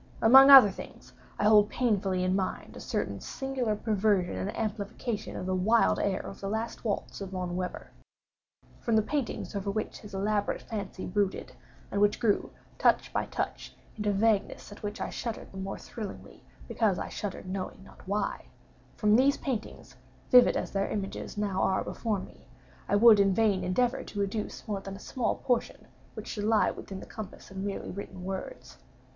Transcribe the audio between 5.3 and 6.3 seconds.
of the wild air